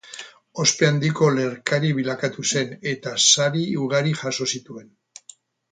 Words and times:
Ospe 0.61 0.87
handiko 0.87 1.27
olerkari 1.33 1.91
bilakatu 1.99 2.47
zen, 2.53 2.73
eta 2.95 3.15
sari 3.35 3.67
ugari 3.85 4.19
jaso 4.25 4.51
zituen. 4.57 4.91